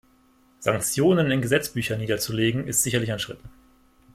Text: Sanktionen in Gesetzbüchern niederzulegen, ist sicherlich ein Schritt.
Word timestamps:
Sanktionen 0.59 1.29
in 1.29 1.43
Gesetzbüchern 1.43 1.99
niederzulegen, 1.99 2.65
ist 2.65 2.81
sicherlich 2.81 3.11
ein 3.11 3.19
Schritt. 3.19 3.37